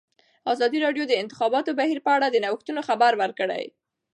[0.53, 3.63] ازادي راډیو د د انتخاباتو بهیر په اړه د نوښتونو خبر ورکړی.